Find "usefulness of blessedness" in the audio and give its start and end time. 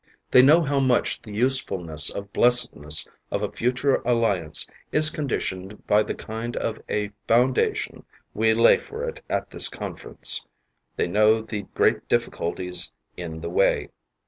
1.35-3.07